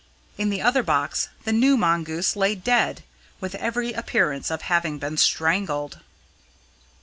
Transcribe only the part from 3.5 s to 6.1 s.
every appearance of having been strangled!